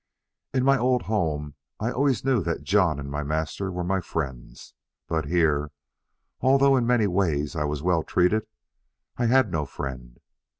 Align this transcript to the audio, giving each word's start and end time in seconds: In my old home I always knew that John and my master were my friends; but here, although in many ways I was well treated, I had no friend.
In 0.51 0.63
my 0.63 0.79
old 0.79 1.03
home 1.03 1.53
I 1.79 1.91
always 1.91 2.25
knew 2.25 2.41
that 2.41 2.63
John 2.63 2.99
and 2.99 3.11
my 3.11 3.21
master 3.21 3.71
were 3.71 3.83
my 3.83 4.01
friends; 4.01 4.73
but 5.07 5.25
here, 5.25 5.69
although 6.39 6.75
in 6.75 6.87
many 6.87 7.05
ways 7.05 7.55
I 7.55 7.65
was 7.65 7.83
well 7.83 8.01
treated, 8.01 8.47
I 9.17 9.27
had 9.27 9.51
no 9.51 9.67
friend. 9.67 10.19